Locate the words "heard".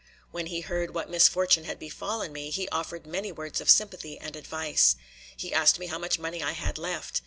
0.61-0.95